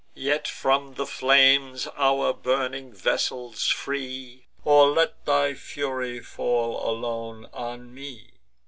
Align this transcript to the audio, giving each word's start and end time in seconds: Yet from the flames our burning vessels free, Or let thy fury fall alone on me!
Yet 0.15 0.47
from 0.47 0.95
the 0.95 1.05
flames 1.05 1.85
our 1.95 2.33
burning 2.33 2.91
vessels 2.91 3.65
free, 3.67 4.47
Or 4.63 4.89
let 4.89 5.25
thy 5.27 5.53
fury 5.53 6.21
fall 6.21 6.83
alone 6.89 7.47
on 7.53 7.93
me! 7.93 8.31